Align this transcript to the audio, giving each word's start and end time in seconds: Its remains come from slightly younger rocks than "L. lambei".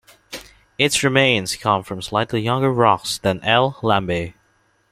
Its 0.79 1.03
remains 1.03 1.55
come 1.55 1.83
from 1.83 2.01
slightly 2.01 2.41
younger 2.41 2.73
rocks 2.73 3.19
than 3.19 3.39
"L. 3.43 3.77
lambei". 3.83 4.33